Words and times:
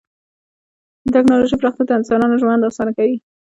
د 1.05 1.07
ټکنالوژۍ 1.15 1.55
پراختیا 1.59 1.83
د 1.87 1.91
انسانانو 1.99 2.39
ژوند 2.41 2.65
اسانه 2.69 2.91
کوي. 2.97 3.15